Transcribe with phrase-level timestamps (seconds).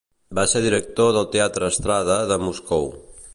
[0.37, 2.91] Va ser director del teatre "Estrada" de Moscou.